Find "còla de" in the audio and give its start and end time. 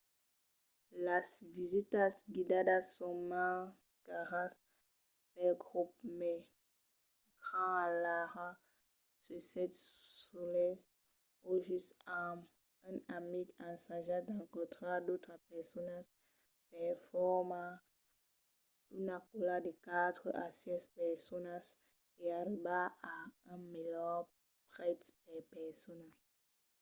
19.27-19.71